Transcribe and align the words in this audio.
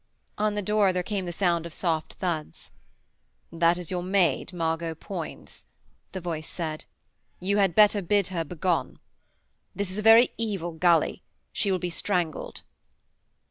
On 0.39 0.55
the 0.55 0.63
door 0.63 0.91
there 0.91 1.03
came 1.03 1.27
the 1.27 1.31
sound 1.31 1.67
of 1.67 1.75
soft 1.75 2.15
thuds. 2.15 2.71
'That 3.51 3.77
is 3.77 3.91
your 3.91 4.01
maid, 4.01 4.51
Margot 4.51 4.95
Poins,' 4.95 5.67
the 6.11 6.19
voice 6.19 6.47
said. 6.47 6.85
'You 7.39 7.57
had 7.57 7.75
better 7.75 8.01
bid 8.01 8.29
her 8.29 8.43
begone. 8.43 8.97
This 9.75 9.91
is 9.91 9.99
a 9.99 10.01
very 10.01 10.31
evil 10.39 10.71
gully; 10.71 11.21
she 11.53 11.71
will 11.71 11.77
be 11.77 11.91
strangled.' 11.91 12.63